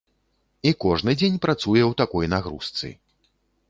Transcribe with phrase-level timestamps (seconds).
[0.69, 2.87] І кожны дзень працуе ў такой нагрузцы.